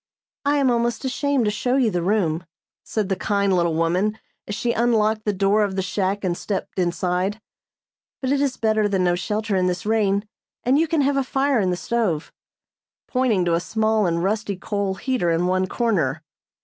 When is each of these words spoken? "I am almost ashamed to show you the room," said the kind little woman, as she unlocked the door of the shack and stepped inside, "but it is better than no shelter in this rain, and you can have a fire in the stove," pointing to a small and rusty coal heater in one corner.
"I 0.45 0.57
am 0.57 0.71
almost 0.71 1.05
ashamed 1.05 1.45
to 1.45 1.51
show 1.51 1.75
you 1.75 1.91
the 1.91 2.01
room," 2.01 2.43
said 2.83 3.07
the 3.07 3.15
kind 3.15 3.55
little 3.55 3.75
woman, 3.75 4.17
as 4.47 4.55
she 4.55 4.71
unlocked 4.73 5.25
the 5.25 5.31
door 5.31 5.61
of 5.63 5.75
the 5.75 5.83
shack 5.83 6.23
and 6.23 6.35
stepped 6.35 6.79
inside, 6.79 7.39
"but 8.19 8.31
it 8.31 8.41
is 8.41 8.57
better 8.57 8.87
than 8.89 9.03
no 9.03 9.13
shelter 9.13 9.55
in 9.55 9.67
this 9.67 9.85
rain, 9.85 10.27
and 10.63 10.79
you 10.79 10.87
can 10.87 11.01
have 11.01 11.17
a 11.17 11.23
fire 11.23 11.59
in 11.59 11.69
the 11.69 11.77
stove," 11.77 12.31
pointing 13.05 13.45
to 13.45 13.53
a 13.53 13.59
small 13.59 14.07
and 14.07 14.23
rusty 14.23 14.55
coal 14.55 14.95
heater 14.95 15.29
in 15.29 15.45
one 15.45 15.67
corner. 15.67 16.23